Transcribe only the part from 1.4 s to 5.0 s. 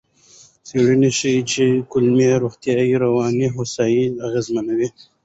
چې کولمو روغتیا رواني هوساینه اغېزمنوي.